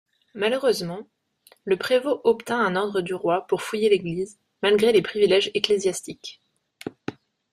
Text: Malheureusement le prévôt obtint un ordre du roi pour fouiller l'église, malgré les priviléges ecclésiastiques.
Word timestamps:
Malheureusement 0.33 1.07
le 1.63 1.77
prévôt 1.77 2.21
obtint 2.23 2.59
un 2.59 2.75
ordre 2.75 3.01
du 3.01 3.13
roi 3.13 3.45
pour 3.45 3.61
fouiller 3.61 3.87
l'église, 3.87 4.39
malgré 4.63 4.91
les 4.91 5.03
priviléges 5.03 5.51
ecclésiastiques. 5.53 6.41